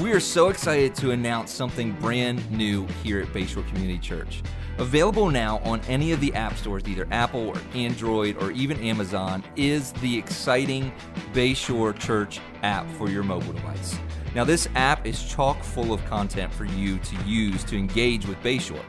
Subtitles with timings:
[0.00, 4.42] We are so excited to announce something brand new here at Bayshore Community Church.
[4.78, 9.44] Available now on any of the app stores, either Apple or Android or even Amazon,
[9.56, 10.90] is the exciting
[11.34, 13.98] Bayshore Church app for your mobile device.
[14.34, 18.38] Now, this app is chock full of content for you to use to engage with
[18.42, 18.82] Bayshore.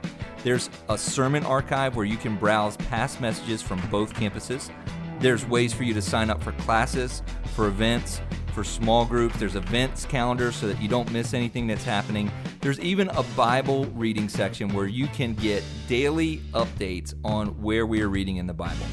[0.45, 4.71] There's a sermon archive where you can browse past messages from both campuses.
[5.19, 7.21] There's ways for you to sign up for classes,
[7.53, 8.21] for events,
[8.51, 9.37] for small groups.
[9.37, 12.31] There's events calendar so that you don't miss anything that's happening.
[12.61, 18.01] There's even a Bible reading section where you can get daily updates on where we
[18.01, 18.85] are reading in the Bible.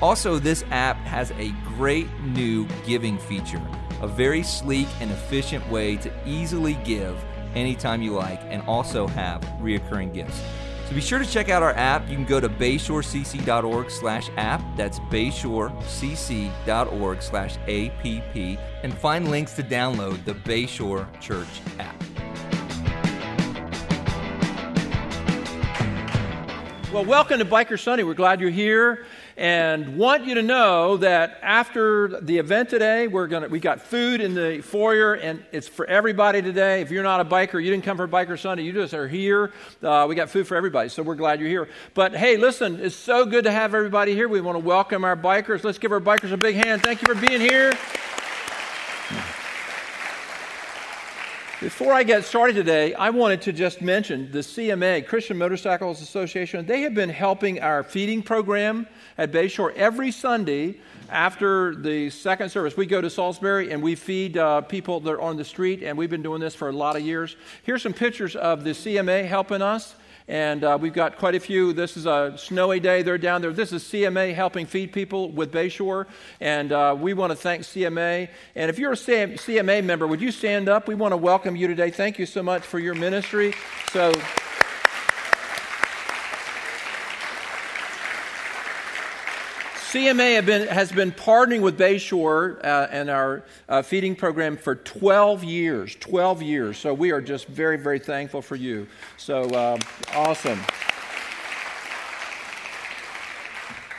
[0.00, 3.60] Also, this app has a great new giving feature,
[4.00, 7.22] a very sleek and efficient way to easily give
[7.54, 10.40] anytime you like and also have reoccurring gifts.
[10.90, 12.08] So be sure to check out our app.
[12.08, 14.60] You can go to bayshorecc.org slash app.
[14.76, 21.46] That's bayshorecc.org slash app and find links to download the Bayshore Church
[21.78, 21.94] app.
[26.92, 28.02] Well, welcome to Biker Sunday.
[28.02, 33.26] We're glad you're here and want you to know that after the event today, we're
[33.26, 36.80] gonna we got food in the foyer, and it's for everybody today.
[36.80, 39.52] If you're not a biker, you didn't come for Biker Sunday, you just are here.
[39.82, 41.68] Uh, we got food for everybody, so we're glad you're here.
[41.94, 44.28] But hey, listen, it's so good to have everybody here.
[44.28, 45.64] We want to welcome our bikers.
[45.64, 46.82] Let's give our bikers a big hand.
[46.82, 47.72] Thank you for being here.
[51.60, 56.64] Before I get started today, I wanted to just mention the CMA, Christian Motorcyclists Association.
[56.64, 58.86] They have been helping our feeding program
[59.20, 62.74] at Bayshore every Sunday after the second service.
[62.74, 65.98] We go to Salisbury and we feed uh, people that are on the street, and
[65.98, 67.36] we've been doing this for a lot of years.
[67.62, 69.94] Here's some pictures of the CMA helping us.
[70.26, 71.72] And uh, we've got quite a few.
[71.74, 73.02] This is a snowy day.
[73.02, 73.52] They're down there.
[73.52, 76.06] This is CMA helping feed people with Bayshore.
[76.40, 78.28] And uh, we want to thank CMA.
[78.54, 80.86] And if you're a CMA member, would you stand up?
[80.86, 81.90] We want to welcome you today.
[81.90, 83.52] Thank you so much for your ministry.
[83.92, 84.12] So.
[89.90, 95.42] CMA been, has been partnering with Bayshore uh, and our uh, feeding program for 12
[95.42, 95.96] years.
[95.96, 96.78] 12 years.
[96.78, 98.86] So we are just very, very thankful for you.
[99.16, 99.78] So uh,
[100.14, 100.60] awesome.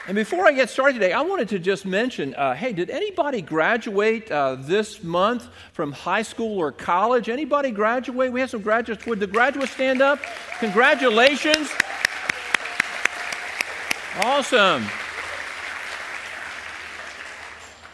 [0.07, 3.41] And before I get started today, I wanted to just mention uh, hey, did anybody
[3.41, 7.27] graduate uh, this month from high school or college?
[7.27, 8.31] Anybody graduate?
[8.31, 9.05] We have some graduates.
[9.07, 10.21] Would the graduates stand up?
[10.61, 11.69] Congratulations.
[14.23, 14.87] Awesome.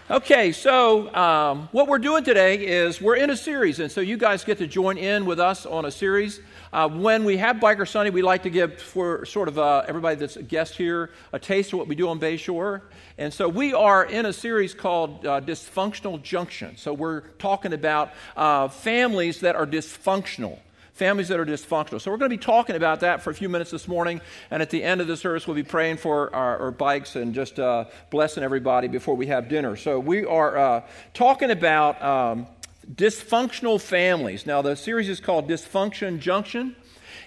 [0.10, 4.16] Okay, so um, what we're doing today is we're in a series, and so you
[4.16, 6.40] guys get to join in with us on a series.
[6.72, 10.16] Uh, when we have Biker Sunday, we like to give for sort of uh, everybody
[10.16, 12.84] that's a guest here a taste of what we do on Bayshore.
[13.18, 16.78] And so we are in a series called uh, Dysfunctional Junction.
[16.78, 20.60] So we're talking about uh, families that are dysfunctional
[20.98, 22.02] families that are dysfunctional.
[22.02, 24.20] So, we're going to be talking about that for a few minutes this morning.
[24.50, 27.36] And at the end of the service, we'll be praying for our, our bikes and
[27.36, 29.76] just uh, blessing everybody before we have dinner.
[29.76, 30.82] So, we are uh,
[31.14, 32.48] talking about um,
[32.92, 34.46] dysfunctional families.
[34.46, 36.76] Now, the series is called Dysfunction Junction.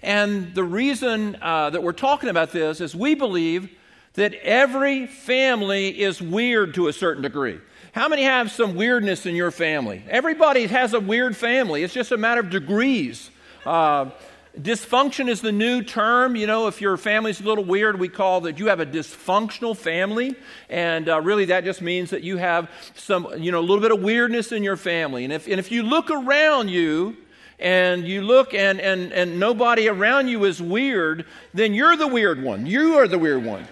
[0.03, 3.71] And the reason uh, that we're talking about this is we believe
[4.15, 7.61] that every family is weird to a certain degree.
[7.93, 10.03] How many have some weirdness in your family?
[10.09, 11.83] Everybody has a weird family.
[11.83, 13.31] It's just a matter of degrees.
[13.65, 14.10] Uh,
[14.59, 16.37] dysfunction is the new term.
[16.37, 19.76] You know, if your family's a little weird, we call that you have a dysfunctional
[19.76, 20.34] family.
[20.69, 23.93] And uh, really, that just means that you have some, you know, a little bit
[23.93, 25.25] of weirdness in your family.
[25.25, 27.16] And if, and if you look around you,
[27.60, 32.42] and you look and, and, and nobody around you is weird, then you're the weird
[32.42, 32.65] one.
[32.65, 33.69] You are the weird one.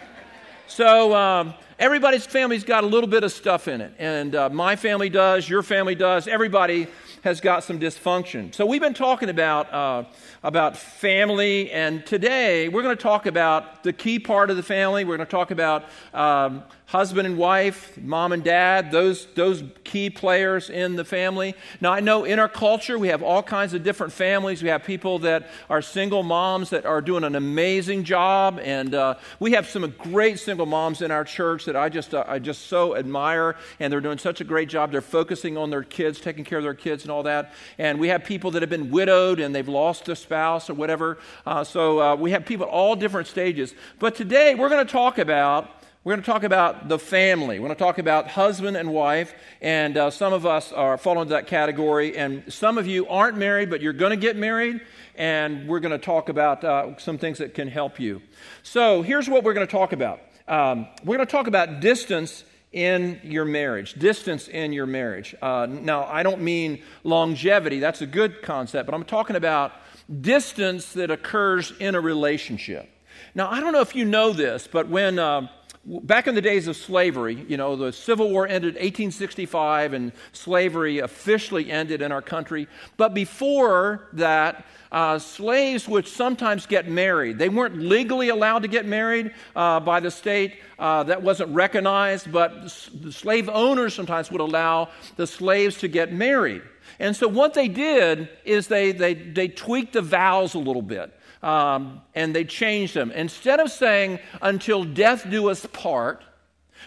[0.66, 3.94] So, um, everybody's family's got a little bit of stuff in it.
[3.98, 6.88] And uh, my family does, your family does, everybody
[7.22, 8.54] has got some dysfunction.
[8.54, 10.04] So we've been talking about, uh,
[10.42, 15.04] about family, and today we're going to talk about the key part of the family.
[15.04, 15.84] We're going to talk about
[16.14, 21.54] um, husband and wife, mom and dad, those, those key players in the family.
[21.82, 24.62] Now, I know in our culture we have all kinds of different families.
[24.62, 29.16] We have people that are single moms that are doing an amazing job, and uh,
[29.38, 32.68] we have some great single moms in our church that I just, uh, I just
[32.68, 34.90] so admire, and they're doing such a great job.
[34.90, 37.52] They're focusing on their kids, taking care of their kids, and all that.
[37.76, 41.18] And we have people that have been widowed and they've lost a spouse or whatever.
[41.44, 43.74] Uh, so uh, we have people at all different stages.
[43.98, 45.70] But today we're going to talk about
[46.04, 47.58] we're going to talk about the family.
[47.58, 51.20] We're going to talk about husband and wife, and uh, some of us are fall
[51.20, 54.80] into that category, and some of you aren't married, but you're going to get married,
[55.16, 58.22] and we're going to talk about uh, some things that can help you.
[58.62, 60.20] So here's what we're going to talk about.
[60.46, 65.34] Um, we're going to talk about distance in your marriage, distance in your marriage.
[65.42, 69.72] Uh, now, I don't mean longevity, that's a good concept, but I'm talking about
[70.20, 72.88] distance that occurs in a relationship.
[73.34, 75.48] Now, I don't know if you know this, but when uh,
[75.88, 80.98] back in the days of slavery, you know, the Civil War ended 1865 and slavery
[80.98, 82.68] officially ended in our country.
[82.98, 87.38] But before that, uh, slaves would sometimes get married.
[87.38, 92.30] They weren't legally allowed to get married uh, by the state, uh, that wasn't recognized,
[92.30, 96.62] but the slave owners sometimes would allow the slaves to get married.
[96.98, 101.17] And so what they did is they, they, they tweaked the vows a little bit.
[101.42, 103.10] Um, and they changed them.
[103.12, 106.22] Instead of saying, until death do us part,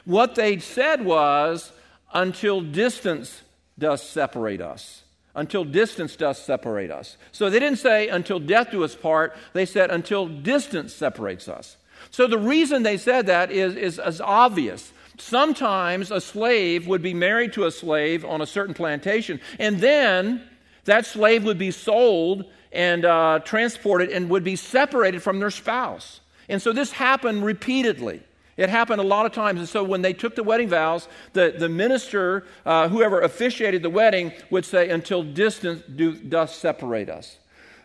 [0.06, 1.72] what they said was,
[2.14, 3.42] until distance
[3.80, 5.04] does separate us
[5.36, 7.18] until distance does separate us.
[7.32, 11.78] So they didn't say until death do us part, they said until distance separates us.
[12.10, 14.92] So the reason they said that is, is, is obvious.
[15.18, 20.42] Sometimes a slave would be married to a slave on a certain plantation, and then
[20.86, 26.22] that slave would be sold and uh, transported and would be separated from their spouse.
[26.50, 28.22] And so this happened repeatedly.
[28.58, 29.60] It happened a lot of times.
[29.60, 33.90] And so when they took the wedding vows, the, the minister, uh, whoever officiated the
[33.90, 37.38] wedding, would say, Until distance do, does separate us.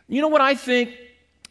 [0.08, 0.94] You know what I think?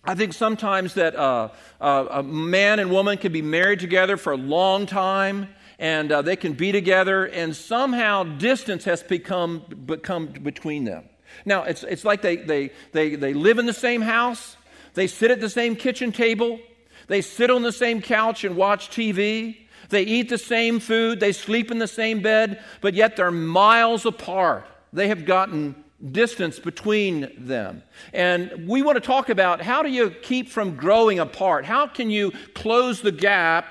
[0.03, 1.49] I think sometimes that uh,
[1.81, 5.49] uh, a man and woman can be married together for a long time
[5.79, 11.03] and uh, they can be together, and somehow distance has become, become between them.
[11.43, 14.57] Now, it's, it's like they, they, they, they live in the same house,
[14.93, 16.59] they sit at the same kitchen table,
[17.07, 19.57] they sit on the same couch and watch TV.
[19.89, 21.19] They eat the same food.
[21.19, 24.65] They sleep in the same bed, but yet they're miles apart.
[24.91, 25.75] They have gotten
[26.11, 27.83] distance between them.
[28.13, 31.65] And we want to talk about how do you keep from growing apart?
[31.65, 33.67] How can you close the gap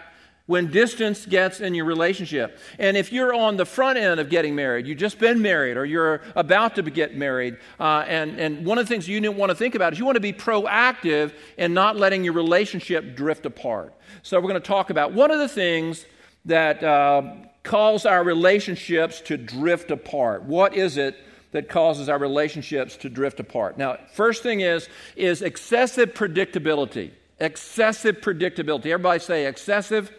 [0.46, 2.58] when distance gets in your relationship.
[2.78, 5.86] And if you're on the front end of getting married, you've just been married or
[5.86, 9.56] you're about to get married, uh, and, and one of the things you want to
[9.56, 13.94] think about is you want to be proactive in not letting your relationship drift apart.
[14.22, 16.04] So we're going to talk about one of the things
[16.44, 17.22] that uh,
[17.62, 20.44] cause our relationships to drift apart.
[20.44, 21.16] What is it?
[21.52, 23.78] that causes our relationships to drift apart.
[23.78, 27.12] Now, first thing is is excessive predictability.
[27.38, 28.86] Excessive predictability.
[28.86, 30.10] Everybody say excessive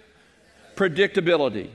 [0.75, 1.69] predictability.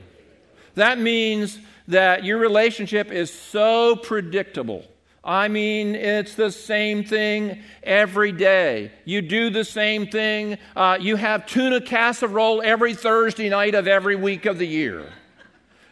[0.75, 4.85] That means that your relationship is so predictable.
[5.23, 8.91] I mean, it's the same thing every day.
[9.05, 10.57] You do the same thing.
[10.75, 15.05] Uh, you have tuna casserole every Thursday night of every week of the year.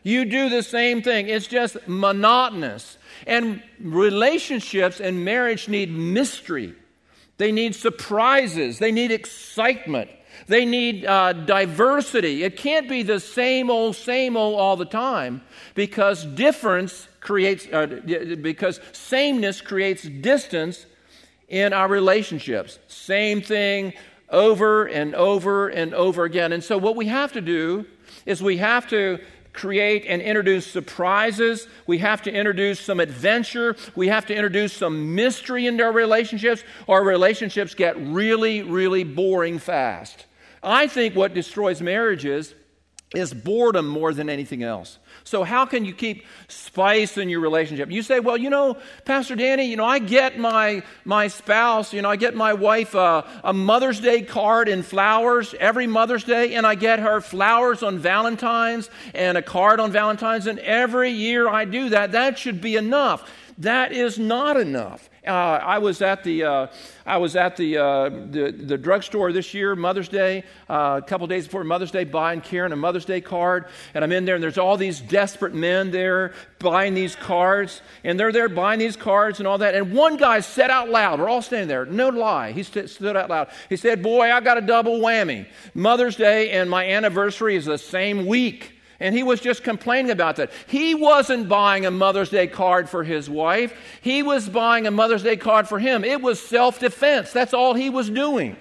[0.02, 1.30] You do the same thing.
[1.30, 2.98] It's just monotonous.
[3.28, 6.74] And relationships and marriage need mystery,
[7.38, 10.10] they need surprises, they need excitement.
[10.50, 12.44] They need uh, diversity.
[12.44, 15.44] It can't be the same old, same old all the time
[15.76, 17.86] because difference creates, uh,
[18.42, 20.88] because sameness creates distance
[21.50, 22.80] in our relationships.
[22.88, 23.94] Same thing
[24.32, 26.52] over and over and over again.
[26.52, 27.86] And so, what we have to do
[28.26, 29.20] is we have to
[29.54, 31.68] create and introduce surprises.
[31.86, 33.76] We have to introduce some adventure.
[33.96, 39.60] We have to introduce some mystery into our relationships, Our relationships get really, really boring
[39.60, 40.26] fast.
[40.62, 42.54] I think what destroys marriages
[43.16, 45.00] is boredom more than anything else.
[45.24, 47.90] So, how can you keep spice in your relationship?
[47.90, 52.04] You say, well, you know, Pastor Danny, you know, I get my, my spouse, you
[52.04, 56.54] know, I get my wife a, a Mother's Day card and flowers every Mother's Day,
[56.54, 61.50] and I get her flowers on Valentine's and a card on Valentine's, and every year
[61.50, 62.12] I do that.
[62.12, 63.28] That should be enough.
[63.58, 65.10] That is not enough.
[65.30, 66.68] Uh, I was at the uh,
[67.06, 71.28] I was at the uh, the, the drugstore this year, Mother's Day, uh, a couple
[71.28, 74.44] days before Mother's Day, buying Karen a Mother's Day card, and I'm in there, and
[74.44, 79.40] there's all these desperate men there buying these cards, and they're there buying these cards
[79.40, 79.76] and all that.
[79.76, 83.16] And one guy said out loud, we're all standing there, no lie, he st- stood
[83.16, 83.50] out loud.
[83.70, 85.46] He said, "Boy, I got a double whammy.
[85.76, 90.36] Mother's Day and my anniversary is the same week." And he was just complaining about
[90.36, 90.52] that.
[90.68, 95.24] He wasn't buying a Mother's Day card for his wife, he was buying a Mother's
[95.24, 96.04] Day card for him.
[96.04, 97.32] It was self defense.
[97.32, 98.58] That's all he was doing.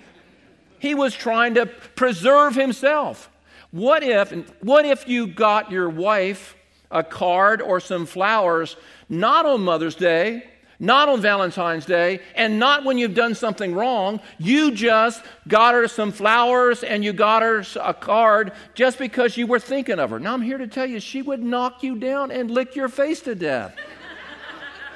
[0.78, 3.30] He was trying to preserve himself.
[3.70, 4.30] What if,
[4.62, 6.54] what if you got your wife
[6.90, 8.76] a card or some flowers
[9.08, 10.44] not on Mother's Day,
[10.80, 14.20] not on Valentine's Day, and not when you've done something wrong.
[14.38, 19.46] You just got her some flowers and you got her a card just because you
[19.46, 20.20] were thinking of her.
[20.20, 23.20] Now, I'm here to tell you, she would knock you down and lick your face
[23.22, 23.74] to death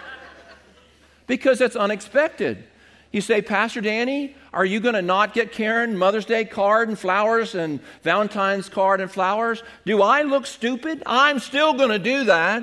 [1.27, 2.65] because it's unexpected.
[3.11, 6.99] You say, Pastor Danny, are you going to not get Karen Mother's Day card and
[6.99, 9.63] flowers and Valentine's card and flowers?
[9.85, 11.03] Do I look stupid?
[11.05, 12.63] I'm still going to do that.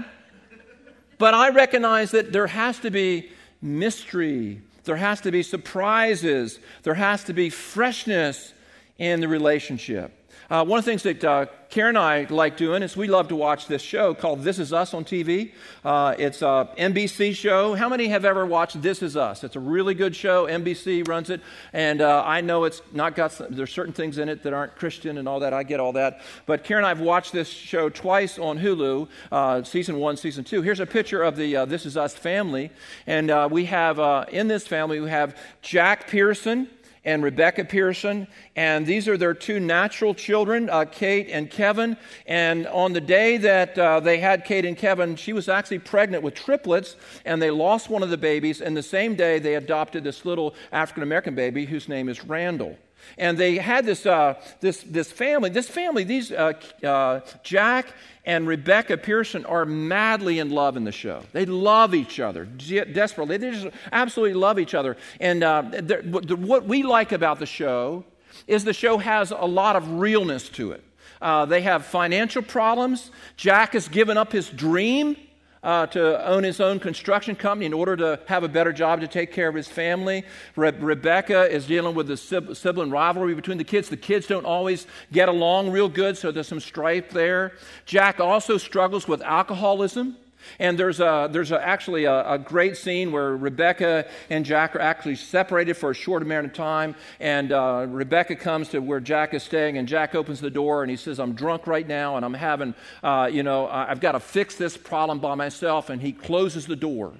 [1.19, 3.29] But I recognize that there has to be
[3.61, 8.53] mystery, there has to be surprises, there has to be freshness
[8.97, 10.13] in the relationship.
[10.49, 13.27] Uh, one of the things that uh, Karen and I like doing is we love
[13.27, 15.51] to watch this show called This Is Us on TV.
[15.85, 17.75] Uh, it's a NBC show.
[17.75, 19.43] How many have ever watched This Is Us?
[19.43, 20.47] It's a really good show.
[20.47, 21.41] NBC runs it,
[21.71, 24.75] and uh, I know it's not got some, there's certain things in it that aren't
[24.75, 25.53] Christian and all that.
[25.53, 29.07] I get all that, but Karen and I have watched this show twice on Hulu,
[29.31, 30.63] uh, season one, season two.
[30.63, 32.71] Here's a picture of the uh, This Is Us family,
[33.05, 36.67] and we have in this family we have Jack Pearson
[37.09, 38.27] and Rebecca Pearson.
[38.55, 41.97] And these are their two natural children, uh, Kate and Kevin.
[42.27, 46.23] And on the day that uh, they had Kate and Kevin, she was actually pregnant
[46.23, 48.61] with triplets, and they lost one of the babies.
[48.61, 52.77] And the same day, they adopted this little African American baby whose name is Randall.
[53.17, 55.49] And they had this, uh, this, this family.
[55.49, 57.87] This family, these uh, uh, Jack
[58.25, 61.23] and Rebecca Pearson are madly in love in the show.
[61.33, 63.37] They love each other desperately.
[63.37, 64.97] They just absolutely love each other.
[65.19, 68.03] And uh, what we like about the show
[68.47, 70.83] is the show has a lot of realness to it.
[71.21, 73.11] Uh, they have financial problems.
[73.35, 75.17] Jack has given up his dream
[75.63, 79.07] uh, to own his own construction company in order to have a better job to
[79.07, 80.23] take care of his family.
[80.55, 83.89] Re- Rebecca is dealing with the sibling rivalry between the kids.
[83.89, 87.53] The kids don't always get along real good, so there's some strife there.
[87.85, 90.17] Jack also struggles with alcoholism.
[90.57, 94.79] And there's, a, there's a, actually a, a, great scene where Rebecca and Jack are
[94.79, 96.95] actually separated for a short amount of time.
[97.19, 100.89] And uh, Rebecca comes to where Jack is staying, and Jack opens the door and
[100.89, 104.19] he says, I'm drunk right now, and I'm having, uh, you know, I've got to
[104.19, 105.89] fix this problem by myself.
[105.89, 107.13] And he closes the door.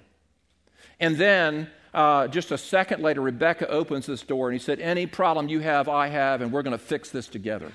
[0.99, 5.05] And then uh, just a second later, Rebecca opens this door and he said, Any
[5.07, 7.71] problem you have, I have, and we're going to fix this together.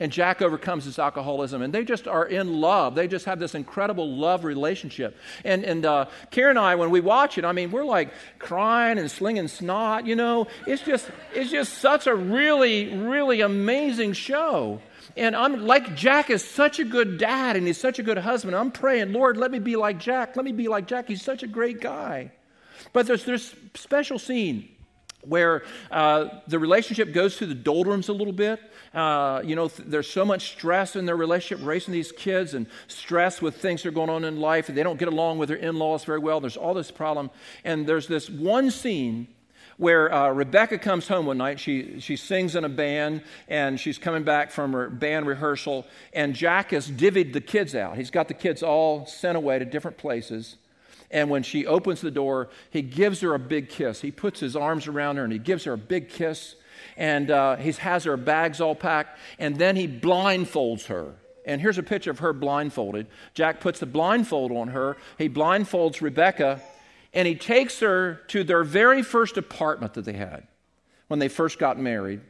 [0.00, 2.94] And Jack overcomes his alcoholism, and they just are in love.
[2.94, 5.16] They just have this incredible love relationship.
[5.44, 8.98] And, and uh, Karen and I, when we watch it, I mean, we're like crying
[8.98, 10.46] and slinging snot, you know.
[10.66, 14.80] It's just, it's just such a really, really amazing show.
[15.16, 18.54] And I'm like, Jack is such a good dad, and he's such a good husband.
[18.54, 20.36] I'm praying, Lord, let me be like Jack.
[20.36, 21.08] Let me be like Jack.
[21.08, 22.30] He's such a great guy.
[22.92, 24.68] But there's this special scene
[25.22, 28.60] where uh, the relationship goes through the doldrums a little bit.
[28.94, 32.66] Uh, you know, th- there's so much stress in their relationship, raising these kids, and
[32.86, 35.48] stress with things that are going on in life, and they don't get along with
[35.48, 36.40] their in laws very well.
[36.40, 37.30] There's all this problem.
[37.64, 39.28] And there's this one scene
[39.76, 41.60] where uh, Rebecca comes home one night.
[41.60, 46.34] She, she sings in a band, and she's coming back from her band rehearsal, and
[46.34, 47.96] Jack has divvied the kids out.
[47.96, 50.56] He's got the kids all sent away to different places.
[51.10, 54.02] And when she opens the door, he gives her a big kiss.
[54.02, 56.54] He puts his arms around her and he gives her a big kiss.
[56.96, 59.18] And uh, he has her bags all packed.
[59.38, 61.14] And then he blindfolds her.
[61.44, 63.06] And here's a picture of her blindfolded.
[63.34, 64.96] Jack puts the blindfold on her.
[65.16, 66.60] He blindfolds Rebecca.
[67.14, 70.46] And he takes her to their very first apartment that they had
[71.08, 72.20] when they first got married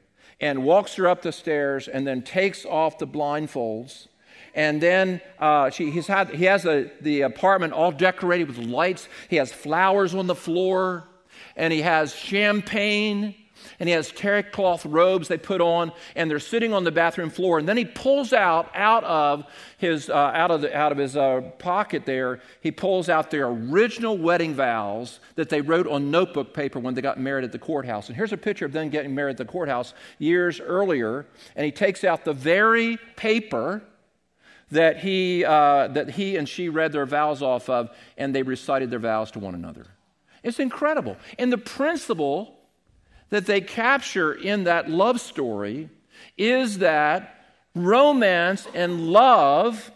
[0.41, 4.07] and walks her up the stairs and then takes off the blindfolds
[4.55, 9.09] and then uh, she, had, he has a, the apartment all decorated with lights.
[9.29, 11.07] He has flowers on the floor,
[11.55, 13.37] and he has champagne,
[13.79, 17.31] and he has terry cloth robes they put on, and they're sitting on the bathroom
[17.31, 17.59] floor.
[17.59, 19.45] And then he pulls out out of
[19.79, 22.41] his uh, out of the, out of his uh, pocket there.
[22.61, 27.03] He pulls out their original wedding vows that they wrote on notebook paper when they
[27.03, 28.09] got married at the courthouse.
[28.09, 31.27] And here's a picture of them getting married at the courthouse years earlier.
[31.57, 33.83] And he takes out the very paper
[34.71, 38.91] that he, uh, that he and she read their vows off of, and they recited
[38.91, 39.87] their vows to one another.
[40.43, 41.17] It's incredible.
[41.39, 42.58] And the principle
[43.31, 45.89] that they capture in that love story
[46.37, 47.45] is that
[47.75, 49.91] romance and love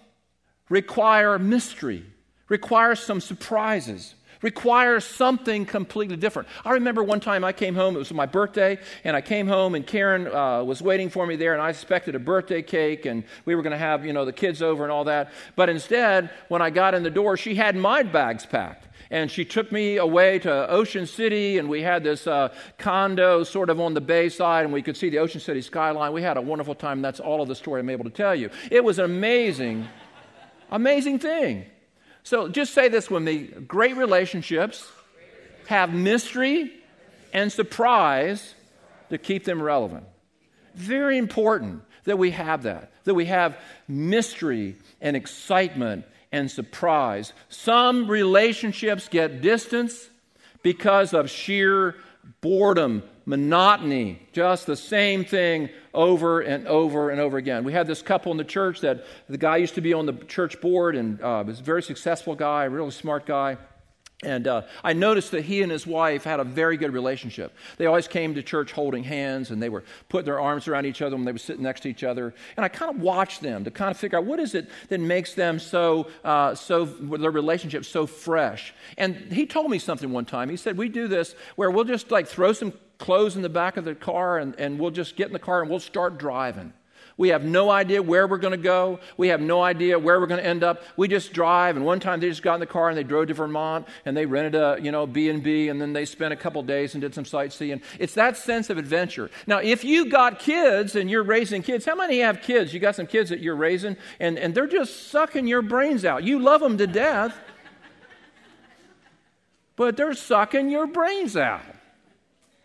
[0.68, 2.04] require mystery,
[2.48, 6.49] require some surprises requires something completely different.
[6.64, 9.75] I remember one time I came home, it was my birthday, and I came home
[9.75, 13.25] and Karen uh, was waiting for me there, and I expected a birthday cake, and
[13.44, 15.32] we were going to have, you know, the kids over and all that.
[15.56, 19.44] But instead, when I got in the door, she had my bags packed and she
[19.44, 23.92] took me away to Ocean City, and we had this uh, condo sort of on
[23.92, 26.14] the bay side, and we could see the Ocean City skyline.
[26.14, 27.02] We had a wonderful time.
[27.02, 28.49] That's all of the story I'm able to tell you.
[28.70, 29.87] It was an amazing,
[30.70, 31.66] amazing thing.
[32.23, 34.91] So just say this with me great relationships
[35.67, 36.73] have mystery
[37.33, 38.55] and surprise
[39.11, 40.05] to keep them relevant.
[40.75, 43.57] Very important that we have that, that we have
[43.88, 47.33] mystery and excitement and surprise.
[47.49, 50.09] Some relationships get distance
[50.62, 51.97] because of sheer
[52.41, 57.64] boredom, monotony, just the same thing over and over and over again.
[57.64, 60.12] We had this couple in the church that the guy used to be on the
[60.12, 63.59] church board and uh, was a very successful guy, a really smart guy.
[64.25, 67.52] And uh, I noticed that he and his wife had a very good relationship.
[67.76, 71.02] They always came to church holding hands and they were putting their arms around each
[71.02, 72.33] other when they were sitting next to each other.
[72.57, 75.00] And I kind of watched them to kind of figure out what is it that
[75.00, 78.73] makes them so, uh, so their relationship so fresh.
[78.97, 80.49] And he told me something one time.
[80.50, 83.76] He said, We do this where we'll just like throw some clothes in the back
[83.76, 86.73] of the car and, and we'll just get in the car and we'll start driving.
[87.16, 89.00] We have no idea where we're going to go.
[89.16, 90.82] We have no idea where we're going to end up.
[90.97, 91.76] We just drive.
[91.76, 94.16] And one time they just got in the car and they drove to Vermont and
[94.16, 96.94] they rented a you know B and B and then they spent a couple days
[96.94, 97.82] and did some sightseeing.
[97.99, 99.32] It's that sense of adventure.
[99.49, 102.73] Now, if you got kids and you're raising kids, how many have kids?
[102.73, 106.23] You got some kids that you're raising and, and they're just sucking your brains out.
[106.23, 107.37] You love them to death,
[109.75, 111.62] but they're sucking your brains out.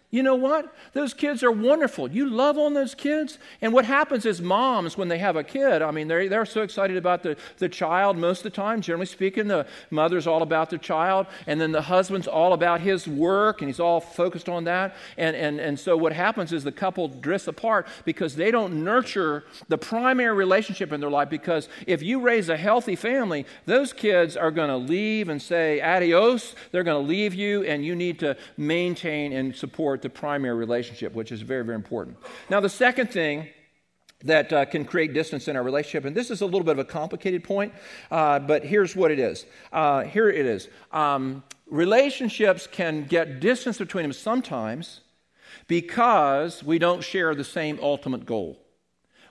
[0.10, 0.74] You know what?
[0.94, 2.10] Those kids are wonderful.
[2.10, 3.38] You love on those kids.
[3.62, 6.62] And what happens is moms, when they have a kid, I mean, they're, they're so
[6.62, 8.80] excited about the, the child most of the time.
[8.80, 13.06] Generally speaking, the mother's all about the child, and then the husband's all about his
[13.06, 14.96] work, and he's all focused on that.
[15.18, 19.44] And, and, and so what happens is the couple drifts apart because they don't nurture
[19.68, 21.30] the primary relationship in their life.
[21.30, 25.82] Because if you raise a healthy family, those kids are going to leave and say
[25.82, 26.56] adios.
[26.72, 30.56] They're going to leave you, and you need to maintain and support support the primary
[30.56, 32.18] relationship, which is very, very important.
[32.50, 33.48] Now, the second thing
[34.24, 36.04] that uh, can create distance in our relationship.
[36.06, 37.72] And this is a little bit of a complicated point,
[38.10, 39.46] uh, but here's what it is.
[39.72, 40.70] Uh, here it is.
[40.92, 45.02] Um, relationships can get distance between them sometimes
[45.68, 48.58] because we don't share the same ultimate goal.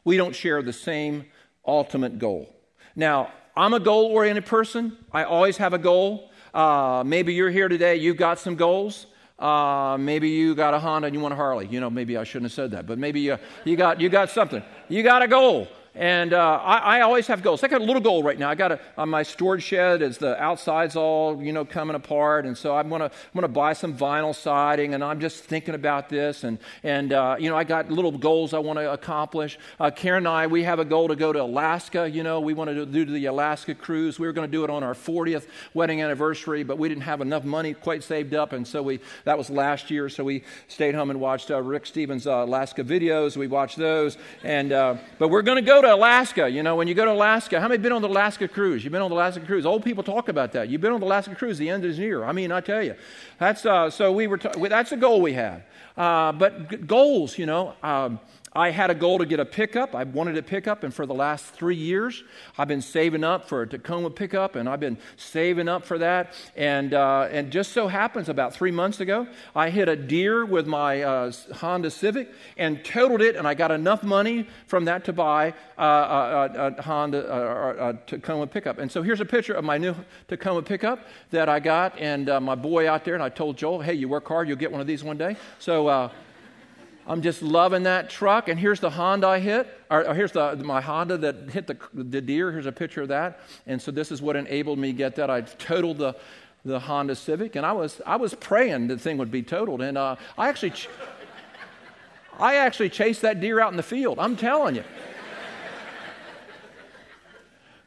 [0.04, 1.26] We don't share the same
[1.66, 2.54] ultimate goal.
[2.94, 6.30] Now, I'm a goal oriented person, I always have a goal.
[6.54, 9.06] Uh, maybe you're here today, you've got some goals.
[9.38, 11.66] Uh, maybe you got a Honda and you want a Harley.
[11.66, 14.30] You know, maybe I shouldn't have said that, but maybe you, you, got, you got
[14.30, 14.62] something.
[14.88, 15.68] You got a goal.
[15.96, 17.64] And uh, I, I, always have goals.
[17.64, 18.50] I got a little goal right now.
[18.50, 22.44] I got a, on my storage shed as the outside's all you know coming apart,
[22.44, 26.10] and so I'm gonna I'm gonna buy some vinyl siding, and I'm just thinking about
[26.10, 29.58] this, and and uh, you know I got little goals I want to accomplish.
[29.80, 32.10] Uh, Karen and I we have a goal to go to Alaska.
[32.10, 34.18] You know we want to do the Alaska cruise.
[34.18, 37.23] We were going to do it on our 40th wedding anniversary, but we didn't have
[37.23, 40.10] enough money quite saved up, and so we that was last year.
[40.10, 43.38] So we stayed home and watched uh, Rick Stevens' uh, Alaska videos.
[43.38, 46.88] We watched those, and uh, but we're going to go to Alaska, you know, when
[46.88, 48.84] you go to Alaska, how many been on the Alaska cruise?
[48.84, 49.66] You've been on the Alaska cruise.
[49.66, 50.68] Old people talk about that.
[50.68, 51.58] You've been on the Alaska cruise.
[51.58, 52.25] The end is near.
[52.25, 52.94] I mean, I tell you,
[53.38, 54.38] that's uh, so we were.
[54.38, 55.62] T- that's a goal we have.
[55.96, 57.75] Uh, but g- goals, you know.
[57.82, 58.20] Um,
[58.56, 59.95] I had a goal to get a pickup.
[59.95, 62.25] I wanted a pickup, and for the last three years,
[62.56, 66.32] I've been saving up for a Tacoma pickup, and I've been saving up for that.
[66.56, 70.66] And, uh, and just so happens, about three months ago, I hit a deer with
[70.66, 75.12] my uh, Honda Civic and totaled it, and I got enough money from that to
[75.12, 78.78] buy uh, a, a, Honda a, a Tacoma pickup.
[78.78, 79.95] And so here's a picture of my new
[80.28, 83.82] Tacoma pickup that I got, and uh, my boy out there, and I told Joel,
[83.82, 85.36] hey, you work hard, you'll get one of these one day.
[85.58, 86.10] So uh,
[87.08, 88.49] I'm just loving that truck.
[88.49, 91.76] And here's the Honda I hit, or, or here's the, my Honda that hit the,
[91.95, 92.50] the deer.
[92.50, 93.40] Here's a picture of that.
[93.66, 95.30] And so this is what enabled me to get that.
[95.30, 96.16] I totaled the,
[96.64, 99.82] the Honda Civic, and I was, I was praying the thing would be totaled.
[99.82, 100.88] And uh, I actually, ch-
[102.40, 104.19] I actually chased that deer out in the field.
[104.19, 104.84] I'm telling you.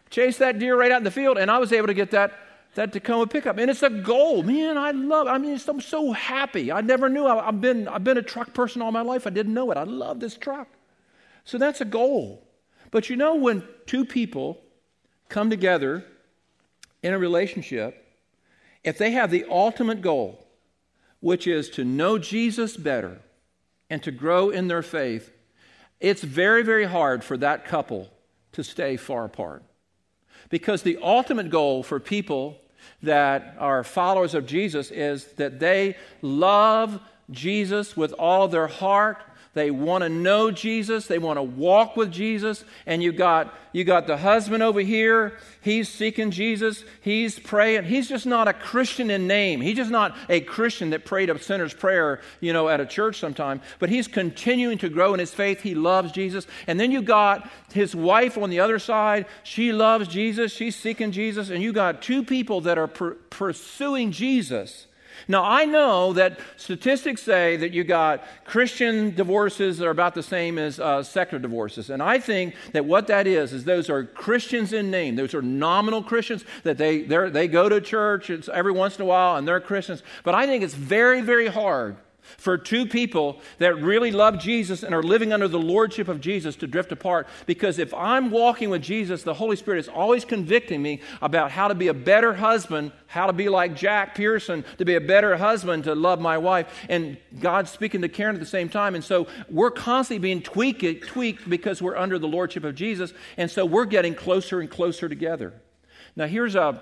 [0.09, 2.33] chased that deer right out in the field, and I was able to get that
[2.75, 3.57] that Tacoma pickup.
[3.57, 4.43] And it's a goal.
[4.43, 6.71] Man, I love I mean, I'm so happy.
[6.71, 7.25] I never knew.
[7.25, 9.25] I, have been, I've been a truck person all my life.
[9.25, 9.77] I didn't know it.
[9.77, 10.67] I love this truck.
[11.45, 12.47] So that's a goal.
[12.91, 14.61] But you know, when two people
[15.29, 16.05] come together
[17.01, 18.05] in a relationship,
[18.83, 20.45] if they have the ultimate goal,
[21.19, 23.19] which is to know Jesus better
[23.89, 25.31] and to grow in their faith,
[25.99, 28.09] it's very, very hard for that couple
[28.53, 29.63] to stay far apart.
[30.49, 32.57] Because the ultimate goal for people
[33.03, 36.99] that are followers of Jesus is that they love
[37.31, 39.17] Jesus with all their heart,
[39.53, 41.07] they want to know Jesus.
[41.07, 42.63] They want to walk with Jesus.
[42.85, 45.37] And you got you got the husband over here.
[45.61, 46.83] He's seeking Jesus.
[47.01, 47.85] He's praying.
[47.85, 49.61] He's just not a Christian in name.
[49.61, 53.19] He's just not a Christian that prayed a sinner's prayer, you know, at a church
[53.19, 53.61] sometime.
[53.79, 55.61] But he's continuing to grow in his faith.
[55.61, 56.47] He loves Jesus.
[56.67, 59.25] And then you got his wife on the other side.
[59.43, 60.51] She loves Jesus.
[60.51, 61.49] She's seeking Jesus.
[61.49, 64.87] And you got two people that are per- pursuing Jesus
[65.27, 70.23] now, I know that statistics say that you got Christian divorces that are about the
[70.23, 71.89] same as uh, secular divorces.
[71.89, 75.15] And I think that what that is, is those are Christians in name.
[75.15, 79.37] Those are nominal Christians that they, they go to church every once in a while
[79.37, 80.03] and they're Christians.
[80.23, 81.97] But I think it's very, very hard
[82.37, 86.55] for two people that really love Jesus and are living under the lordship of Jesus
[86.57, 87.27] to drift apart.
[87.45, 91.67] Because if I'm walking with Jesus, the Holy Spirit is always convicting me about how
[91.67, 95.37] to be a better husband, how to be like Jack Pearson, to be a better
[95.37, 96.67] husband, to love my wife.
[96.89, 98.95] And God's speaking to Karen at the same time.
[98.95, 103.13] And so we're constantly being tweaked, tweaked because we're under the lordship of Jesus.
[103.37, 105.53] And so we're getting closer and closer together.
[106.15, 106.81] Now, here's a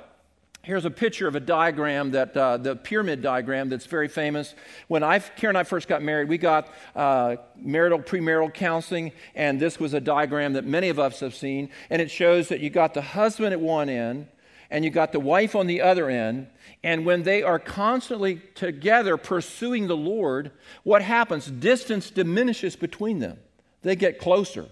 [0.68, 4.54] Here's a picture of a diagram that uh, the pyramid diagram that's very famous.
[4.90, 9.62] When I, Karen and I first got married, we got uh, marital premarital counseling, and
[9.62, 11.70] this was a diagram that many of us have seen.
[11.90, 14.28] And it shows that you got the husband at one end,
[14.70, 16.48] and you got the wife on the other end.
[16.84, 20.52] And when they are constantly together pursuing the Lord,
[20.84, 21.46] what happens?
[21.46, 23.40] Distance diminishes between them.
[23.84, 24.66] They get closer.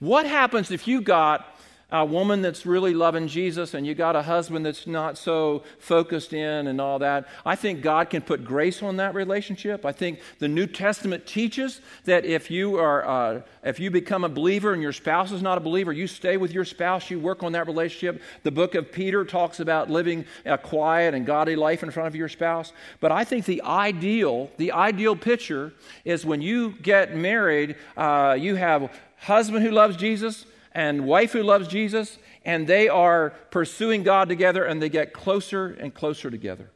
[0.00, 1.55] What happens if you got
[1.90, 6.32] a woman that's really loving Jesus and you got a husband that's not so focused
[6.32, 9.86] in and all that, I think God can put grace on that relationship.
[9.86, 14.28] I think the New Testament teaches that if you are uh, if you become a
[14.28, 17.44] believer and your spouse is not a believer, you stay with your spouse, you work
[17.44, 18.20] on that relationship.
[18.42, 22.16] The book of Peter talks about living a quiet and godly life in front of
[22.16, 22.72] your spouse.
[22.98, 25.72] But I think the ideal, the ideal picture
[26.04, 31.32] is when you get married, uh, you have a husband who loves Jesus and wife
[31.32, 36.30] who loves Jesus, and they are pursuing God together and they get closer and closer
[36.30, 36.70] together.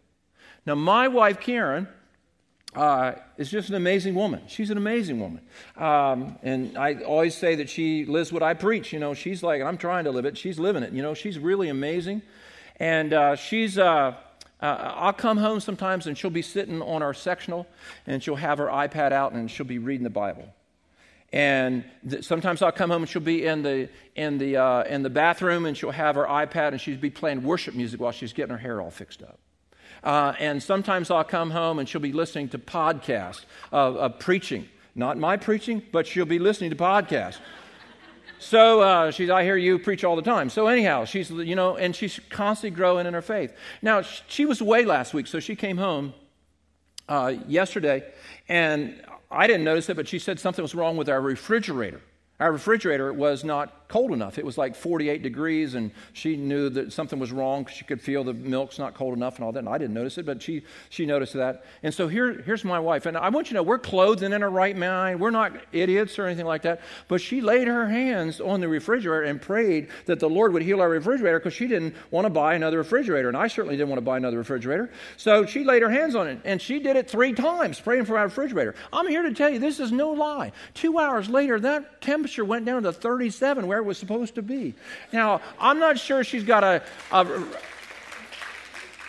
[0.64, 1.86] Now, my wife, Karen,
[2.74, 4.40] uh, is just an amazing woman.
[4.46, 5.42] She's an amazing woman.
[5.76, 8.90] Um, and I always say that she lives what I preach.
[8.90, 10.38] You know, she's like, I'm trying to live it.
[10.38, 10.94] She's living it.
[10.94, 12.22] You know, she's really amazing.
[12.76, 14.14] And uh, she's, uh,
[14.62, 14.64] uh,
[14.96, 17.66] I'll come home sometimes and she'll be sitting on our sectional
[18.06, 20.54] and she'll have her iPad out and she'll be reading the Bible.
[21.32, 25.02] And th- sometimes I'll come home and she'll be in the, in, the, uh, in
[25.02, 28.32] the bathroom and she'll have her iPad and she'll be playing worship music while she's
[28.32, 29.38] getting her hair all fixed up.
[30.02, 34.68] Uh, and sometimes I'll come home and she'll be listening to podcasts of, of preaching.
[34.94, 37.38] Not my preaching, but she'll be listening to podcasts.
[38.40, 40.48] So uh, she's, I hear you preach all the time.
[40.48, 43.52] So anyhow, she's, you know, and she's constantly growing in her faith.
[43.82, 46.14] Now, she was away last week, so she came home
[47.06, 48.02] uh, yesterday,
[48.48, 52.00] and I didn't notice it, but she said something was wrong with our refrigerator.
[52.40, 54.38] Our refrigerator was not cold enough.
[54.38, 57.66] It was like 48 degrees, and she knew that something was wrong.
[57.66, 59.58] She could feel the milk's not cold enough and all that.
[59.58, 61.64] And I didn't notice it, but she, she noticed that.
[61.82, 63.06] And so here, here's my wife.
[63.06, 65.20] And I want you to know we're clothed and in our right mind.
[65.20, 66.80] We're not idiots or anything like that.
[67.08, 70.80] But she laid her hands on the refrigerator and prayed that the Lord would heal
[70.80, 73.28] our refrigerator because she didn't want to buy another refrigerator.
[73.28, 74.90] And I certainly didn't want to buy another refrigerator.
[75.16, 78.16] So she laid her hands on it, and she did it three times, praying for
[78.16, 78.74] our refrigerator.
[78.92, 80.52] I'm here to tell you this is no lie.
[80.74, 84.74] Two hours later, that temperature went down to 37 where was supposed to be.
[85.12, 87.44] Now, I'm not sure she's got a, a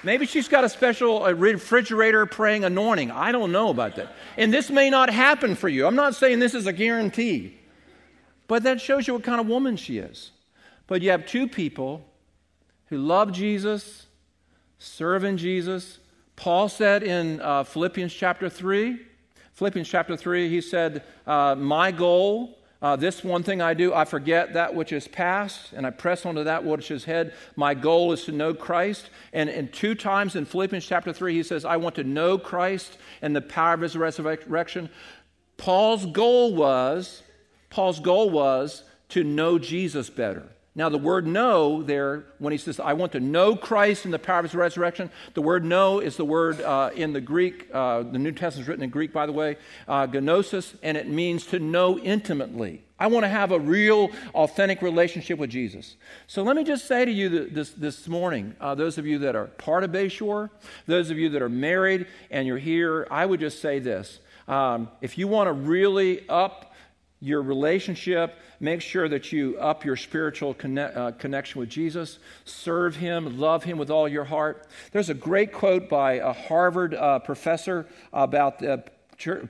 [0.04, 3.12] Maybe she's got a special refrigerator praying anointing.
[3.12, 4.14] I don't know about that.
[4.36, 5.86] And this may not happen for you.
[5.86, 7.58] I'm not saying this is a guarantee.
[8.48, 10.32] But that shows you what kind of woman she is.
[10.88, 12.04] But you have two people
[12.88, 14.08] who love Jesus,
[14.80, 16.00] serving Jesus.
[16.36, 19.00] Paul said in uh, Philippians chapter 3,
[19.54, 24.06] Philippians chapter 3, he said, uh, My goal uh, this one thing I do, I
[24.06, 27.34] forget that which is past, and I press onto that which is ahead.
[27.56, 29.12] My goal is to know Christ.
[29.34, 32.98] And, and two times in Philippians chapter 3, he says, I want to know Christ
[33.22, 34.90] and the power of his resurrection.
[35.58, 37.22] Paul's goal was,
[37.70, 40.50] Paul's goal was to know Jesus better.
[40.74, 44.20] Now, the word know there, when he says, I want to know Christ in the
[44.20, 48.04] power of his resurrection, the word know is the word uh, in the Greek, uh,
[48.04, 49.58] the New Testament is written in Greek, by the way,
[49.90, 52.84] uh, gnosis, and it means to know intimately.
[52.98, 55.96] I want to have a real, authentic relationship with Jesus.
[56.28, 59.36] So let me just say to you this, this morning, uh, those of you that
[59.36, 60.52] are part of Bayshore,
[60.86, 64.20] those of you that are married and you're here, I would just say this.
[64.48, 66.71] Um, if you want to really up
[67.22, 68.36] your relationship.
[68.60, 72.20] Make sure that you up your spiritual conne- uh, connection with Jesus.
[72.46, 74.68] Serve Him, love Him with all your heart.
[74.92, 78.78] There's a great quote by a Harvard uh, professor about uh,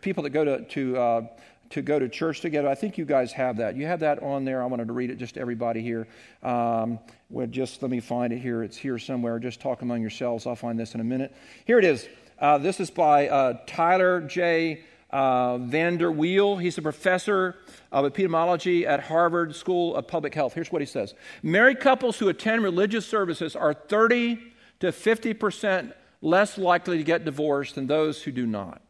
[0.01, 1.27] people that go to, to, uh,
[1.69, 2.67] to go to church together.
[2.67, 3.77] I think you guys have that.
[3.77, 4.61] You have that on there.
[4.61, 6.07] I wanted to read it just to everybody here.
[6.43, 8.63] Um, well, just let me find it here.
[8.63, 9.39] It's here somewhere.
[9.39, 10.45] Just talk among yourselves.
[10.45, 11.33] I'll find this in a minute.
[11.63, 12.07] Here it is.
[12.37, 16.61] Uh, this is by uh, Tyler J uh, VanderWeele.
[16.61, 17.57] He's a professor
[17.91, 20.53] of epidemiology at Harvard School of Public Health.
[20.53, 24.39] Here's what he says Married couples who attend religious services are 30
[24.79, 28.81] to 50 percent less likely to get divorced than those who do not.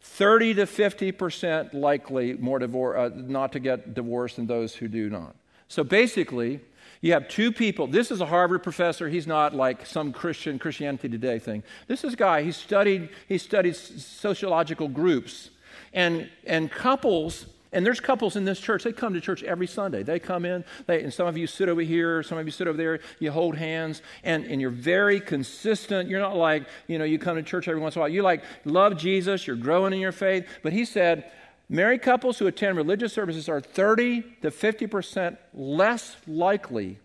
[0.00, 4.88] 30 to 50 percent likely more divor- uh, not to get divorced than those who
[4.88, 5.34] do not.
[5.68, 6.60] So basically,
[7.00, 7.86] you have two people.
[7.86, 9.08] This is a Harvard professor.
[9.08, 11.62] He's not like some Christian Christianity Today thing.
[11.86, 12.42] This is a guy.
[12.42, 13.10] He studied.
[13.28, 15.50] He studied sociological groups,
[15.92, 17.46] and and couples.
[17.70, 18.82] And there's couples in this church.
[18.82, 20.02] They come to church every Sunday.
[20.02, 20.64] They come in.
[20.86, 22.22] They, and some of you sit over here.
[22.22, 23.00] Some of you sit over there.
[23.18, 26.08] You hold hands, and and you're very consistent.
[26.08, 28.08] You're not like you know you come to church every once in a while.
[28.08, 29.46] You like love Jesus.
[29.46, 30.46] You're growing in your faith.
[30.62, 31.30] But he said
[31.68, 36.98] Married couples who attend religious services are 30 to 50% less likely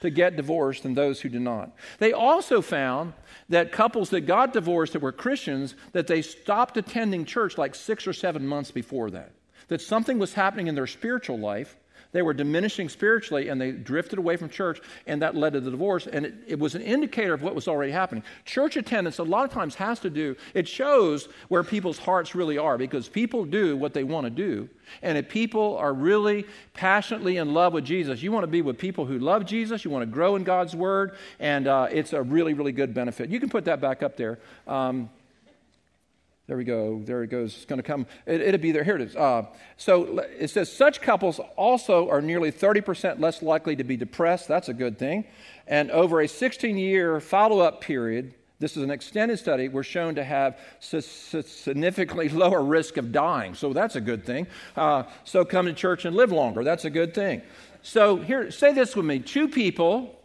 [0.00, 1.72] to get divorced than those who do not.
[1.98, 3.14] They also found
[3.48, 8.06] that couples that got divorced that were Christians that they stopped attending church like 6
[8.06, 9.32] or 7 months before that.
[9.68, 11.76] That something was happening in their spiritual life
[12.14, 15.70] they were diminishing spiritually and they drifted away from church, and that led to the
[15.70, 16.06] divorce.
[16.06, 18.22] And it, it, was an indicator of what was already happening.
[18.44, 22.56] Church attendance, a lot of times, has to do, it shows where people's hearts really
[22.56, 24.68] are because people do what they want to do.
[25.02, 28.78] And if people are really passionately in love with Jesus, you want to be with
[28.78, 32.22] people who love Jesus, you want to grow in God's Word, and uh, it's a
[32.22, 33.28] really, really good benefit.
[33.28, 34.38] You can put that back up there.
[34.68, 35.10] Um,
[36.46, 37.00] there we go.
[37.02, 37.56] There it goes.
[37.56, 38.06] It's going to come.
[38.26, 38.84] It, will be there.
[38.84, 39.16] Here it is.
[39.16, 39.46] Uh,
[39.78, 44.46] so it says such couples also are nearly 30% less likely to be depressed.
[44.46, 45.24] That's a good thing.
[45.66, 50.16] And over a 16 year follow up period, this is an extended study, we're shown
[50.16, 53.54] to have significantly lower risk of dying.
[53.54, 54.46] So that's a good thing.
[54.76, 56.62] Uh, so come to church and live longer.
[56.62, 57.40] That's a good thing.
[57.82, 60.20] So here, say this with me two people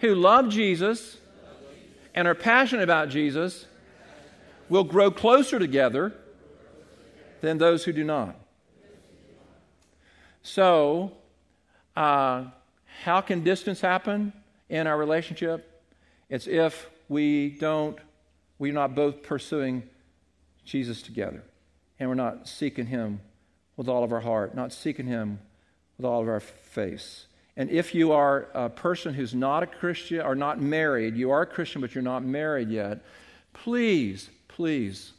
[0.00, 1.16] who love Jesus
[2.14, 3.66] and are passionate about Jesus
[4.68, 6.12] will grow closer together
[7.40, 8.36] than those who do not.
[10.42, 11.12] So,
[11.96, 12.44] uh,
[13.02, 14.32] how can distance happen
[14.68, 15.82] in our relationship?
[16.28, 17.98] It's if we don't,
[18.58, 19.82] we're not both pursuing
[20.64, 21.42] Jesus together
[21.98, 23.20] and we're not seeking Him
[23.76, 25.38] with all of our heart, not seeking Him
[25.96, 27.26] with all of our face.
[27.56, 31.42] And if you are a person who's not a Christian or not married, you are
[31.42, 33.04] a Christian but you're not married yet,
[33.52, 35.12] please please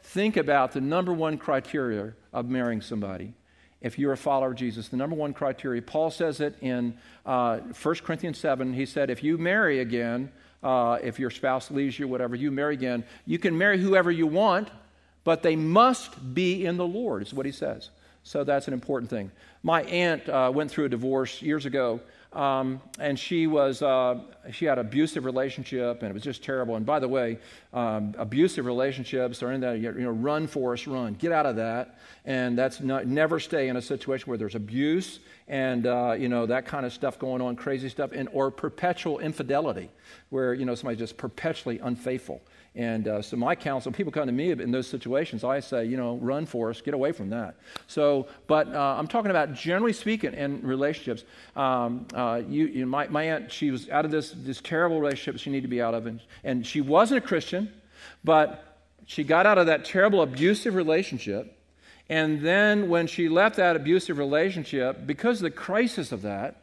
[0.00, 3.34] think about the number one criteria of marrying somebody.
[3.80, 6.96] If you're a follower of Jesus, the number one criteria, Paul says it in
[7.26, 8.72] uh, 1 Corinthians 7.
[8.72, 10.30] He said, if you marry again,
[10.62, 14.28] uh, if your spouse leaves you, whatever, you marry again, you can marry whoever you
[14.28, 14.68] want,
[15.24, 17.90] but they must be in the Lord, is what he says.
[18.22, 19.32] So that's an important thing.
[19.64, 21.98] My aunt uh, went through a divorce years ago,
[22.32, 26.76] um, and she was uh, she had abusive relationship, and it was just terrible.
[26.76, 27.38] And by the way,
[27.72, 31.98] um, abusive relationships are in that you know run Forrest run, get out of that,
[32.24, 36.46] and that's not, never stay in a situation where there's abuse and uh, you know
[36.46, 39.88] that kind of stuff going on, crazy stuff, and or perpetual infidelity,
[40.30, 42.42] where you know somebody's just perpetually unfaithful.
[42.76, 45.96] And uh, so my counsel, people come to me in those situations, I say, you
[45.96, 47.54] know, run Forrest, get away from that.
[47.86, 51.24] So, but uh, I'm talking about generally speaking in relationships.
[51.56, 55.40] Um, uh, you, you my, my aunt, she was out of this, this terrible relationship
[55.40, 57.72] she needed to be out of, and, and she wasn't a Christian,
[58.22, 61.56] but she got out of that terrible abusive relationship.
[62.10, 66.60] And then when she left that abusive relationship, because of the crisis of that,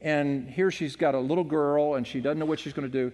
[0.00, 3.10] and here she's got a little girl and she doesn't know what she's going to
[3.10, 3.12] do,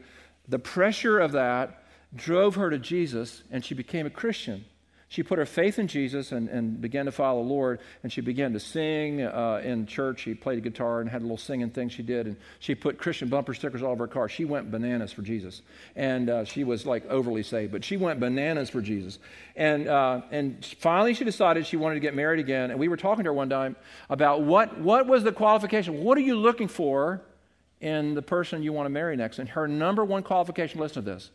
[0.48, 1.81] the pressure of that
[2.14, 4.64] drove her to Jesus, and she became a Christian.
[5.12, 8.22] She put her faith in Jesus and, and began to follow the Lord, and she
[8.22, 10.20] began to sing uh, in church.
[10.20, 12.96] She played a guitar and had a little singing thing she did, and she put
[12.96, 14.30] Christian bumper stickers all over her car.
[14.30, 15.60] She went bananas for Jesus,
[15.96, 19.18] and uh, she was like overly saved, but she went bananas for Jesus.
[19.54, 22.96] And, uh, and finally, she decided she wanted to get married again, and we were
[22.96, 23.76] talking to her one time
[24.08, 26.02] about what, what was the qualification?
[26.02, 27.20] What are you looking for
[27.82, 29.38] in the person you want to marry next?
[29.38, 31.30] And her number one qualification, listen to this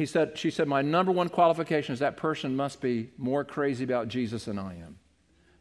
[0.00, 3.84] he said, she said, My number one qualification is that person must be more crazy
[3.84, 4.96] about Jesus than I am.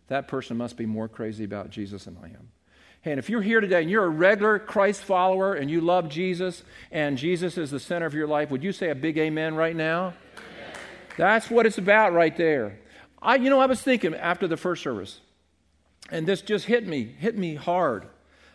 [0.08, 2.47] That person must be more crazy about Jesus than I am.
[3.02, 6.08] Hey, and if you're here today and you're a regular Christ follower and you love
[6.08, 9.56] Jesus and Jesus is the center of your life, would you say a big amen
[9.56, 10.13] right now?
[11.17, 12.80] That's what it's about right there.
[13.21, 15.19] I, you know, I was thinking after the first service,
[16.12, 18.06] and this just hit me, hit me hard.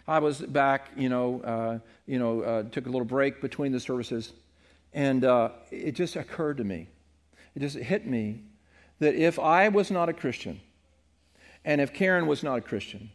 [0.09, 3.81] I was back, you know, uh, you know, uh, took a little break between the
[3.81, 4.33] services,
[4.95, 6.89] and uh, it just occurred to me,
[7.55, 8.41] it just hit me
[9.01, 10.61] that if I was not a Christian,
[11.65, 13.11] and if Karen was not a Christian,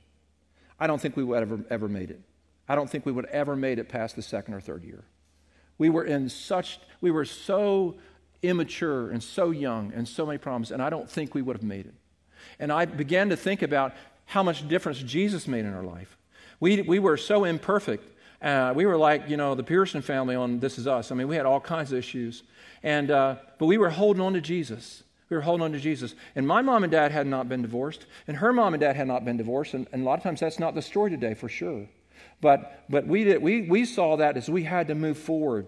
[0.80, 2.22] I don't think we would ever ever made it.
[2.68, 5.04] I don't think we would ever made it past the second or third year.
[5.80, 7.96] We were in such, we were so
[8.44, 11.64] immature and so young and so many problems, and I don't think we would have
[11.64, 11.96] made it.
[12.60, 13.94] And I began to think about
[14.26, 16.18] how much difference Jesus made in our life.
[16.60, 18.08] We, we were so imperfect
[18.42, 21.12] uh, we were like, you know, the Pearson family on This Is Us.
[21.12, 22.44] I mean, we had all kinds of issues.
[22.84, 25.04] And, uh, but we were holding on to Jesus.
[25.30, 26.16] We were holding on to Jesus.
[26.36, 29.08] And my mom and dad had not been divorced, and her mom and dad had
[29.08, 29.74] not been divorced.
[29.74, 31.88] And, and a lot of times that's not the story today, for sure.
[32.42, 35.68] But, but we, did, we, we saw that as we had to move forward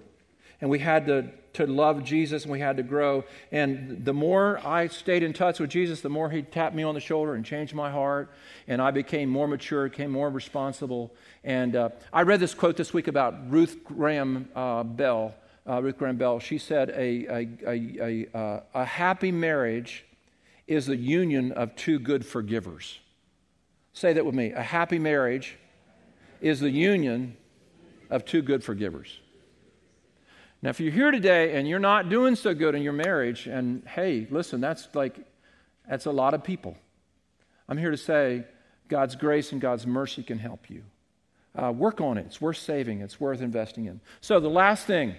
[0.62, 3.23] and we had to, to love Jesus and we had to grow.
[3.51, 6.93] And the more I stayed in touch with Jesus, the more he tapped me on
[6.93, 8.31] the shoulder and changed my heart.
[8.67, 11.13] And I became more mature, became more responsible.
[11.43, 15.35] And uh, I read this quote this week about Ruth Graham uh, Bell.
[15.67, 16.39] Uh, Ruth Graham Bell.
[16.39, 20.05] She said, a, a, a, a, uh, a happy marriage
[20.67, 22.99] is the union of two good forgivers.
[23.93, 24.51] Say that with me.
[24.53, 25.57] A happy marriage
[26.39, 27.35] is the union
[28.09, 29.20] of two good forgivers.
[30.62, 33.84] Now, if you're here today and you're not doing so good in your marriage, and
[33.88, 35.19] hey, listen, that's like,
[35.89, 36.78] that's a lot of people.
[37.67, 38.43] I'm here to say
[38.88, 40.84] God's grace and God's mercy can help you.
[41.56, 42.26] Uh, work on it.
[42.28, 44.02] It's worth saving, it's worth investing in.
[44.21, 45.15] So, the last thing,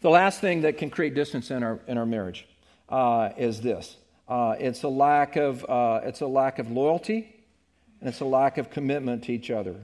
[0.00, 2.46] the last thing that can create distance in our, in our marriage
[2.88, 3.96] uh, is this
[4.28, 7.32] uh, it's, a lack of, uh, it's a lack of loyalty
[8.00, 9.76] and it's a lack of commitment to each other.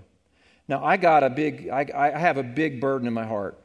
[0.68, 3.61] Now, I got a big, I, I have a big burden in my heart.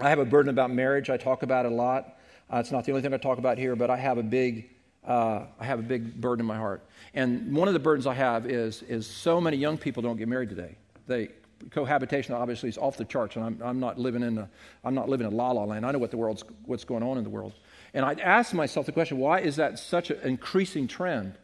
[0.00, 1.10] I have a burden about marriage.
[1.10, 2.16] I talk about it a lot.
[2.52, 4.70] Uh, it's not the only thing I talk about here, but I have a big,
[5.06, 6.82] uh, I have a big burden in my heart.
[7.14, 10.28] And one of the burdens I have is, is so many young people don't get
[10.28, 10.76] married today.
[11.06, 11.30] They,
[11.70, 14.48] cohabitation obviously is off the charts, and I'm, I'm not living in a,
[14.84, 15.84] I'm not living in la la land.
[15.84, 17.54] I know what the world's, what's going on in the world.
[17.92, 21.34] And I asked myself the question, why is that such an increasing trend?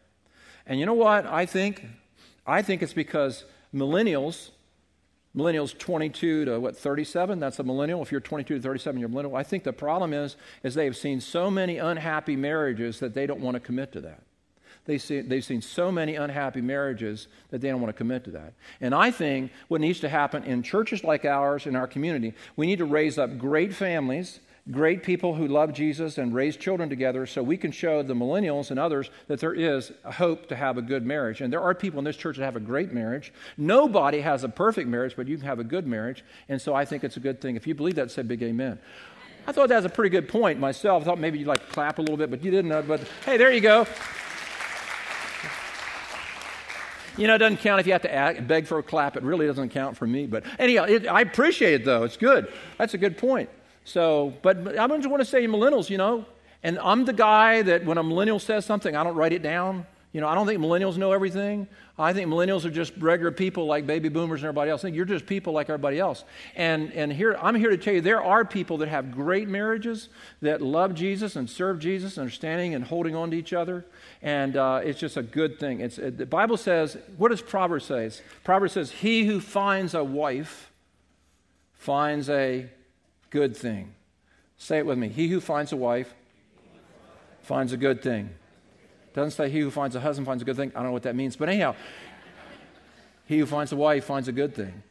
[0.67, 1.27] And you know what?
[1.27, 1.85] I think
[2.47, 4.51] I think it's because millennials,
[5.37, 8.03] millennials 22 to what 37, that's a millennial.
[8.03, 9.37] If you're 22 to 37, you're a millennial.
[9.37, 13.27] I think the problem is is they have seen so many unhappy marriages that they
[13.27, 14.23] don't want to commit to that.
[14.87, 18.31] They see, they've seen so many unhappy marriages that they don't want to commit to
[18.33, 18.53] that.
[18.81, 22.67] And I think what needs to happen in churches like ours, in our community, we
[22.67, 27.27] need to raise up great families great people who love Jesus and raise children together
[27.27, 30.79] so we can show the millennials and others that there is a hope to have
[30.79, 31.43] a good marriage.
[31.43, 33.33] And there are people in this church that have a great marriage.
[33.59, 36.25] Nobody has a perfect marriage, but you can have a good marriage.
[36.49, 37.57] And so I think it's a good thing.
[37.57, 38.79] If you believe that, say big amen.
[39.47, 41.03] I thought that was a pretty good point myself.
[41.03, 42.73] I thought maybe you'd like to clap a little bit, but you didn't.
[42.73, 43.87] Uh, but hey, there you go.
[47.19, 49.17] You know, it doesn't count if you have to beg for a clap.
[49.17, 50.27] It really doesn't count for me.
[50.27, 52.03] But anyhow, it, I appreciate it, though.
[52.05, 52.51] It's good.
[52.79, 53.51] That's a good point.
[53.85, 56.25] So, but I just want to say millennials, you know,
[56.63, 59.87] and I'm the guy that when a millennial says something, I don't write it down.
[60.13, 61.67] You know, I don't think millennials know everything.
[61.99, 64.81] I think millennials are just regular people like baby boomers and everybody else.
[64.81, 66.25] I think you're just people like everybody else.
[66.55, 70.09] And, and here, I'm here to tell you there are people that have great marriages
[70.41, 73.85] that love Jesus and serve Jesus understanding and holding on to each other.
[74.23, 75.81] And uh, it's just a good thing.
[75.81, 78.09] It's, it, the Bible says, what does Proverbs say?
[78.45, 80.71] Proverbs says, He who finds a wife
[81.75, 82.71] finds a
[83.35, 83.93] good thing.
[84.57, 85.09] Say it with me.
[85.09, 86.15] He who finds a wife
[87.43, 88.31] finds a good thing.
[89.13, 90.71] Doesn't say he who finds a husband finds a good thing.
[90.71, 91.35] I don't know what that means.
[91.35, 91.75] But anyhow,
[93.27, 94.85] he who finds a wife finds a good thing.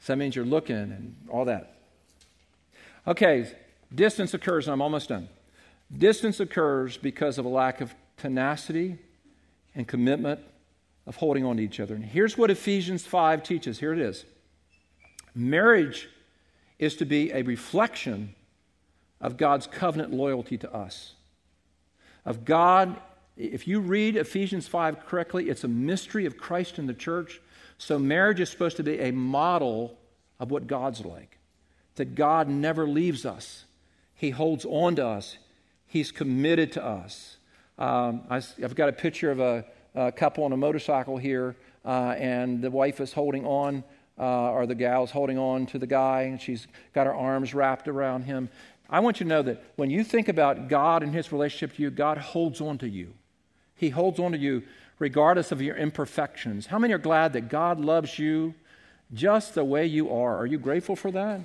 [0.00, 1.76] So that means you're looking and all that.
[3.06, 3.48] Okay,
[3.94, 5.28] distance occurs, and I'm almost done.
[5.96, 8.98] Distance occurs because of a lack of tenacity
[9.76, 10.40] and commitment
[11.06, 11.94] of holding on to each other.
[11.94, 13.78] And here's what Ephesians 5 teaches.
[13.78, 14.24] Here it is.
[15.32, 16.08] Marriage
[16.80, 18.34] is to be a reflection
[19.20, 21.12] of God's covenant loyalty to us.
[22.24, 22.98] Of God,
[23.36, 27.42] if you read Ephesians 5 correctly, it's a mystery of Christ in the church.
[27.76, 29.98] So marriage is supposed to be a model
[30.40, 31.36] of what God's like.
[31.96, 33.66] That God never leaves us,
[34.14, 35.36] He holds on to us,
[35.86, 37.36] He's committed to us.
[37.78, 42.14] Um, I, have got a picture of a, a couple on a motorcycle here, uh,
[42.16, 43.84] and the wife is holding on
[44.20, 47.88] uh, or the gal's holding on to the guy and she's got her arms wrapped
[47.88, 48.50] around him.
[48.90, 51.82] I want you to know that when you think about God and his relationship to
[51.82, 53.14] you, God holds on to you.
[53.74, 54.62] He holds on to you
[54.98, 56.66] regardless of your imperfections.
[56.66, 58.54] How many are glad that God loves you
[59.14, 60.36] just the way you are?
[60.36, 61.40] Are you grateful for that?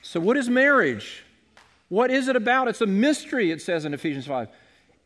[0.00, 1.24] So, what is marriage?
[1.88, 2.68] What is it about?
[2.68, 4.48] It's a mystery, it says in Ephesians 5.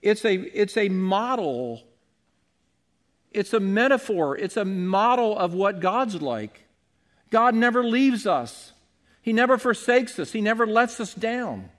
[0.02, 1.82] It's a, it's a model
[3.32, 6.64] it's a metaphor, it's a model of what God's like.
[7.30, 8.72] God never leaves us,
[9.22, 11.70] He never forsakes us, He never lets us down.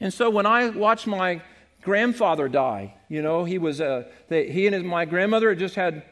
[0.00, 1.40] And so when I watched my
[1.82, 5.76] grandfather die, you know, he was uh, they, he and his, my grandmother had just
[5.76, 6.02] had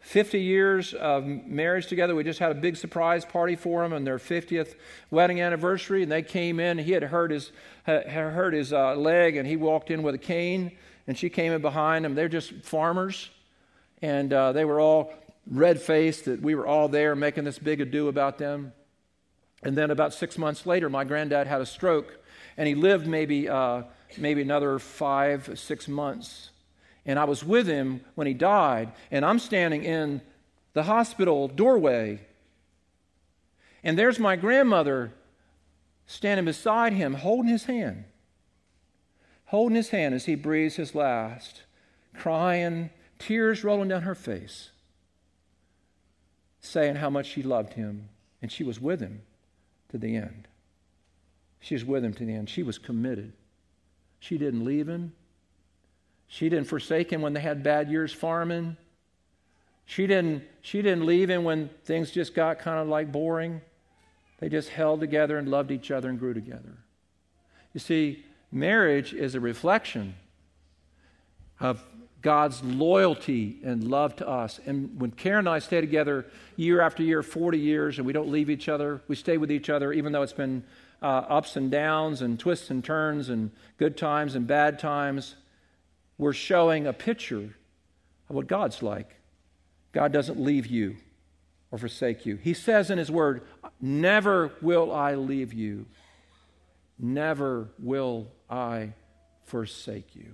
[0.00, 2.14] 50 years of marriage together.
[2.14, 4.76] We just had a big surprise party for them on their 50th
[5.10, 6.78] wedding anniversary, and they came in.
[6.78, 7.50] He had hurt his
[7.84, 10.72] had hurt his uh, leg, and he walked in with a cane,
[11.06, 12.14] and she came in behind him.
[12.14, 13.30] They're just farmers,
[14.02, 15.12] and uh, they were all
[15.50, 18.72] red faced that we were all there making this big ado about them.
[19.62, 22.18] And then about six months later, my granddad had a stroke,
[22.56, 23.84] and he lived maybe, uh,
[24.18, 26.50] maybe another five, six months.
[27.04, 30.20] And I was with him when he died, and I'm standing in
[30.74, 32.20] the hospital doorway.
[33.82, 35.12] And there's my grandmother
[36.06, 38.04] standing beside him, holding his hand,
[39.46, 41.62] holding his hand as he breathes his last,
[42.14, 44.70] crying, tears rolling down her face,
[46.60, 48.08] saying how much she loved him,
[48.42, 49.22] and she was with him
[49.90, 50.48] to the end.
[51.60, 52.48] She was with him to the end.
[52.48, 53.32] She was committed.
[54.20, 55.12] She didn't leave him.
[56.28, 58.76] She didn't forsake him when they had bad years farming.
[59.84, 63.60] She didn't, she didn't leave him when things just got kind of like boring.
[64.38, 66.76] They just held together and loved each other and grew together.
[67.72, 70.16] You see, marriage is a reflection
[71.60, 71.82] of
[72.26, 74.58] God's loyalty and love to us.
[74.66, 78.32] And when Karen and I stay together year after year, 40 years, and we don't
[78.32, 80.64] leave each other, we stay with each other, even though it's been
[81.00, 85.36] uh, ups and downs and twists and turns and good times and bad times,
[86.18, 87.54] we're showing a picture
[88.28, 89.14] of what God's like.
[89.92, 90.96] God doesn't leave you
[91.70, 92.34] or forsake you.
[92.34, 93.42] He says in His Word,
[93.80, 95.86] Never will I leave you,
[96.98, 98.94] never will I
[99.44, 100.32] forsake you.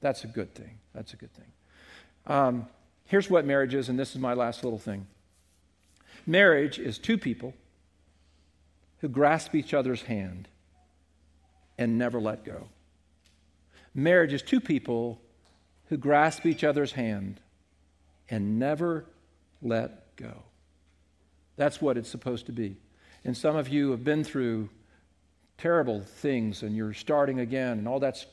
[0.00, 0.78] That's a good thing.
[0.94, 1.46] That's a good thing.
[2.26, 2.66] Um,
[3.06, 5.06] here's what marriage is, and this is my last little thing.
[6.26, 7.54] Marriage is two people
[9.00, 10.48] who grasp each other's hand
[11.78, 12.68] and never let go.
[13.94, 15.20] Marriage is two people
[15.88, 17.40] who grasp each other's hand
[18.30, 19.04] and never
[19.60, 20.42] let go.
[21.56, 22.76] That's what it's supposed to be.
[23.24, 24.70] And some of you have been through
[25.58, 28.26] terrible things and you're starting again, and all that's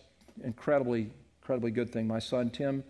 [0.44, 1.12] incredibly,
[1.50, 2.06] incredibly good thing.
[2.06, 2.84] My son Tim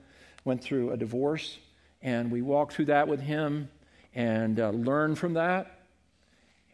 [0.43, 1.59] went through a divorce,
[2.01, 3.69] and we walked through that with him
[4.13, 5.79] and uh, learned from that.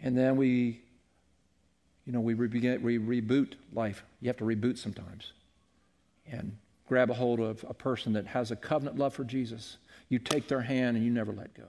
[0.02, 0.82] And then we,
[2.08, 2.48] you know, we, re-
[2.80, 4.04] we reboot life.
[4.20, 5.34] You have to reboot sometimes
[6.26, 6.58] and
[6.88, 9.78] grab a hold of a person that has a covenant love for Jesus.
[10.10, 11.68] You take their hand and you never let go.